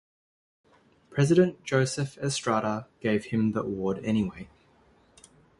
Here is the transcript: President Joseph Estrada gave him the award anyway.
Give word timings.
President 1.11 1.63
Joseph 1.63 2.17
Estrada 2.17 2.87
gave 3.01 3.25
him 3.25 3.51
the 3.51 3.61
award 3.61 4.03
anyway. 4.03 4.49